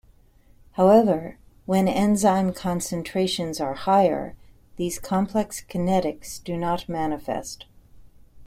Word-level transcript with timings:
However, 0.71 1.37
when 1.67 1.87
enzyme 1.87 2.53
concentrations 2.53 3.61
are 3.61 3.75
higher, 3.75 4.35
these 4.77 4.97
complex 4.97 5.61
kinetics 5.63 6.43
do 6.43 6.57
not 6.57 6.89
manifest. 6.89 7.65